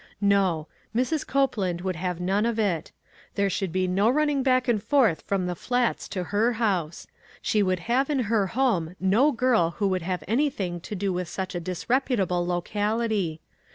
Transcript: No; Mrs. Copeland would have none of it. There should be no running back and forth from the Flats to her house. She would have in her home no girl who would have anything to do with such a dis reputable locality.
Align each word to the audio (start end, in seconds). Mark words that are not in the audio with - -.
No; 0.19 0.65
Mrs. 0.95 1.27
Copeland 1.27 1.81
would 1.81 1.95
have 1.95 2.19
none 2.19 2.43
of 2.43 2.57
it. 2.57 2.91
There 3.35 3.51
should 3.51 3.71
be 3.71 3.87
no 3.87 4.09
running 4.09 4.41
back 4.41 4.67
and 4.67 4.81
forth 4.83 5.21
from 5.27 5.45
the 5.45 5.53
Flats 5.53 6.07
to 6.09 6.23
her 6.33 6.53
house. 6.53 7.05
She 7.39 7.61
would 7.61 7.81
have 7.81 8.09
in 8.09 8.21
her 8.21 8.47
home 8.47 8.95
no 8.99 9.31
girl 9.31 9.75
who 9.77 9.87
would 9.89 10.01
have 10.01 10.23
anything 10.27 10.79
to 10.79 10.95
do 10.95 11.13
with 11.13 11.27
such 11.29 11.53
a 11.53 11.59
dis 11.59 11.87
reputable 11.87 12.43
locality. 12.47 13.41